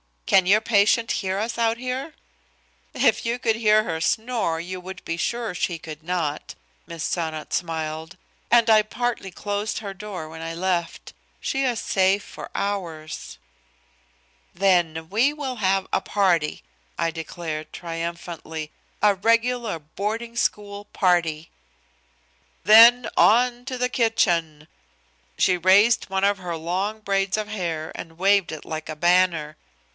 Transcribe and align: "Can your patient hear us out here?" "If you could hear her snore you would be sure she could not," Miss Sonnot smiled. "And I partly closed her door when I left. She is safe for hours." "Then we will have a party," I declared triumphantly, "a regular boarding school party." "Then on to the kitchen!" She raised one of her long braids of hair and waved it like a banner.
"Can 0.25 0.45
your 0.47 0.61
patient 0.61 1.11
hear 1.11 1.37
us 1.37 1.57
out 1.57 1.77
here?" 1.77 2.13
"If 2.93 3.25
you 3.25 3.37
could 3.37 3.57
hear 3.57 3.83
her 3.83 3.99
snore 3.99 4.59
you 4.61 4.79
would 4.79 5.03
be 5.03 5.17
sure 5.17 5.53
she 5.53 5.77
could 5.77 6.03
not," 6.03 6.55
Miss 6.87 7.03
Sonnot 7.03 7.51
smiled. 7.53 8.17
"And 8.49 8.67
I 8.69 8.81
partly 8.81 9.29
closed 9.29 9.79
her 9.79 9.93
door 9.93 10.29
when 10.29 10.41
I 10.41 10.55
left. 10.55 11.13
She 11.41 11.65
is 11.65 11.81
safe 11.81 12.23
for 12.23 12.49
hours." 12.55 13.37
"Then 14.55 15.09
we 15.09 15.33
will 15.33 15.57
have 15.57 15.85
a 15.93 16.01
party," 16.01 16.63
I 16.97 17.11
declared 17.11 17.73
triumphantly, 17.73 18.71
"a 19.03 19.13
regular 19.13 19.79
boarding 19.79 20.37
school 20.37 20.85
party." 20.85 21.51
"Then 22.63 23.07
on 23.17 23.65
to 23.65 23.77
the 23.77 23.89
kitchen!" 23.89 24.67
She 25.37 25.57
raised 25.57 26.09
one 26.09 26.23
of 26.23 26.37
her 26.39 26.55
long 26.55 27.01
braids 27.01 27.35
of 27.37 27.49
hair 27.49 27.91
and 27.93 28.17
waved 28.17 28.51
it 28.53 28.63
like 28.65 28.87
a 28.89 28.95
banner. 28.95 29.57